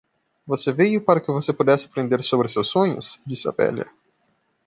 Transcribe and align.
"Você 0.47 0.73
veio 0.73 0.99
para 1.05 1.21
que 1.21 1.31
você 1.31 1.53
pudesse 1.53 1.85
aprender 1.85 2.23
sobre 2.23 2.47
seus 2.47 2.69
sonhos?" 2.69 3.19
disse 3.23 3.47
a 3.47 3.51
velha. 3.51 3.87